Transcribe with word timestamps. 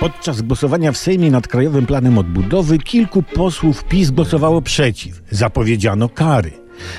Podczas 0.00 0.42
głosowania 0.42 0.92
w 0.92 0.96
Sejmie 0.96 1.30
nad 1.30 1.48
Krajowym 1.48 1.86
Planem 1.86 2.18
Odbudowy 2.18 2.78
kilku 2.78 3.22
posłów 3.22 3.84
PiS 3.84 4.10
głosowało 4.10 4.62
przeciw. 4.62 5.22
Zapowiedziano 5.30 6.08
kary. 6.08 6.50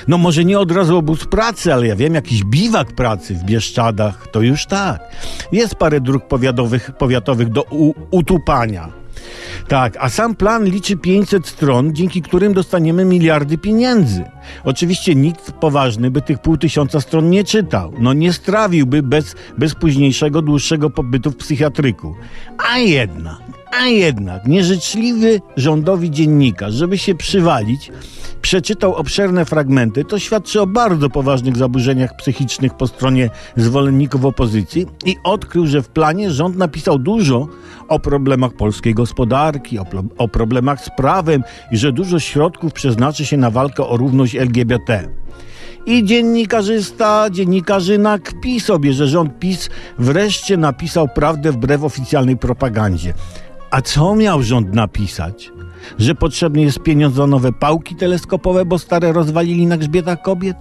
No 0.08 0.18
może 0.18 0.44
nie 0.44 0.58
od 0.58 0.72
razu 0.72 0.96
obóz 0.96 1.24
pracy, 1.24 1.74
ale 1.74 1.86
ja 1.86 1.96
wiem, 1.96 2.14
jakiś 2.14 2.44
biwak 2.44 2.92
pracy 2.92 3.34
w 3.34 3.44
Bieszczadach, 3.44 4.28
to 4.28 4.40
już 4.40 4.66
tak. 4.66 5.00
Jest 5.52 5.74
parę 5.74 6.00
dróg 6.00 6.24
powiatowych, 6.98 7.48
do 7.48 7.64
utupania. 8.10 8.99
Tak, 9.68 9.96
a 10.00 10.08
sam 10.08 10.34
plan 10.34 10.64
liczy 10.64 10.96
500 10.96 11.46
stron, 11.46 11.94
dzięki 11.94 12.22
którym 12.22 12.52
dostaniemy 12.52 13.04
miliardy 13.04 13.58
pieniędzy. 13.58 14.24
Oczywiście 14.64 15.14
nikt 15.14 15.52
poważny 15.52 16.10
by 16.10 16.22
tych 16.22 16.38
pół 16.38 16.56
tysiąca 16.56 17.00
stron 17.00 17.30
nie 17.30 17.44
czytał. 17.44 17.92
No 17.98 18.12
nie 18.12 18.32
strawiłby 18.32 19.02
bez, 19.02 19.34
bez 19.58 19.74
późniejszego, 19.74 20.42
dłuższego 20.42 20.90
pobytu 20.90 21.30
w 21.30 21.36
psychiatryku. 21.36 22.14
A 22.72 22.78
jednak, 22.78 23.38
a 23.80 23.86
jednak 23.86 24.46
nieżyczliwy 24.46 25.40
rządowi 25.56 26.10
dziennikarz, 26.10 26.74
żeby 26.74 26.98
się 26.98 27.14
przywalić, 27.14 27.90
przeczytał 28.42 28.94
obszerne 28.94 29.44
fragmenty, 29.44 30.04
to 30.04 30.18
świadczy 30.18 30.60
o 30.60 30.66
bardzo 30.66 31.10
poważnych 31.10 31.56
zaburzeniach 31.56 32.16
psychicznych 32.16 32.74
po 32.74 32.86
stronie 32.86 33.30
zwolenników 33.56 34.24
opozycji 34.24 34.86
i 35.06 35.16
odkrył, 35.24 35.66
że 35.66 35.82
w 35.82 35.88
planie 35.88 36.30
rząd 36.30 36.56
napisał 36.56 36.98
dużo 36.98 37.48
o 37.88 37.98
problemach 37.98 38.52
polskiej 38.52 38.94
gospodarki, 38.94 39.78
o, 39.78 39.86
o 40.18 40.28
problemach 40.28 40.84
z 40.84 40.90
prawem 40.96 41.42
i 41.72 41.76
że 41.76 41.92
dużo 41.92 42.18
środków 42.18 42.72
przeznaczy 42.72 43.26
się 43.26 43.36
na 43.36 43.50
walkę 43.50 43.86
o 43.86 43.96
równość 43.96 44.36
LGBT. 44.36 45.08
I 45.86 46.04
dziennikarzysta, 46.04 47.30
dziennikarzyna 47.30 48.18
kpi 48.18 48.60
sobie, 48.60 48.92
że 48.92 49.08
rząd 49.08 49.38
PiS 49.38 49.70
wreszcie 49.98 50.56
napisał 50.56 51.08
prawdę 51.08 51.52
wbrew 51.52 51.84
oficjalnej 51.84 52.36
propagandzie. 52.36 53.14
A 53.70 53.82
co 53.82 54.14
miał 54.14 54.42
rząd 54.42 54.74
napisać? 54.74 55.52
Że 55.98 56.14
potrzebny 56.14 56.62
jest 56.62 56.82
pieniądz 56.82 57.14
za 57.14 57.26
nowe 57.26 57.52
pałki 57.52 57.96
teleskopowe, 57.96 58.64
bo 58.64 58.78
stare 58.78 59.12
rozwalili 59.12 59.66
na 59.66 59.76
grzbietach 59.76 60.22
kobiet? 60.22 60.56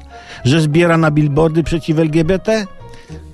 Że 0.46 0.62
zbiera 0.62 0.98
na 0.98 1.12
billboardy 1.12 1.64
przeciw 1.64 2.00
LGBT? 2.00 2.66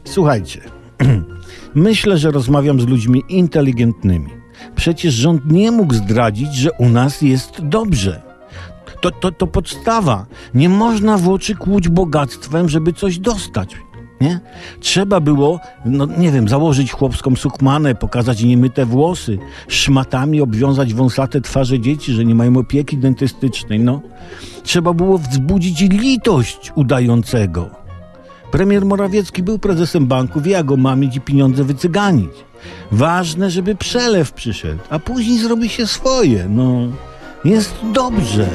Słuchajcie, 0.04 0.62
myślę, 1.76 2.18
że 2.18 2.32
rozmawiam 2.32 2.82
z 2.82 2.88
ludźmi 2.88 3.24
inteligentnymi. 3.30 4.30
Przecież 4.76 5.14
rząd 5.14 5.52
nie 5.52 5.72
mógł 5.72 5.94
zdradzić, 5.94 6.56
że 6.56 6.72
u 6.72 6.90
nas 6.90 7.22
jest 7.22 7.62
dobrze. 7.62 8.22
To, 9.02 9.12
to, 9.12 9.32
to 9.32 9.48
podstawa. 9.48 10.26
Nie 10.54 10.70
można 10.70 11.18
w 11.18 11.30
oczy 11.30 11.56
kłuć 11.56 11.90
bogactwem, 11.90 12.70
żeby 12.70 12.94
coś 12.94 13.20
dostać. 13.20 13.76
Nie? 14.22 14.40
Trzeba 14.80 15.20
było, 15.20 15.60
no 15.86 16.06
nie 16.18 16.32
wiem, 16.32 16.50
założyć 16.50 16.92
chłopską 16.92 17.36
sukmanę, 17.36 17.96
pokazać 17.96 18.44
niemyte 18.44 18.86
włosy, 18.86 19.38
szmatami 19.68 20.42
obwiązać 20.42 20.94
wąsate 20.94 21.42
twarze 21.42 21.80
dzieci, 21.80 22.14
że 22.14 22.26
nie 22.26 22.36
mają 22.36 22.58
opieki 22.58 22.98
dentystycznej. 22.98 23.80
No. 23.80 24.02
Trzeba 24.64 24.94
było 24.94 25.18
wzbudzić 25.18 25.82
litość 25.82 26.72
udającego. 26.76 27.70
Premier 28.52 28.86
Morawiecki 28.86 29.44
był 29.44 29.60
prezesem 29.60 30.08
banku, 30.08 30.42
wie 30.42 30.52
jak 30.52 30.66
go 30.66 30.78
mamić 30.78 31.16
i 31.16 31.22
pieniądze 31.22 31.64
wycyganić. 31.64 32.32
Ważne, 32.92 33.52
żeby 33.52 33.76
przelew 33.76 34.34
przyszedł, 34.34 34.80
a 34.90 35.00
później 35.00 35.38
zrobi 35.38 35.70
się 35.70 35.88
swoje. 35.88 36.46
No, 36.50 36.88
jest 37.46 37.76
dobrze. 37.94 38.50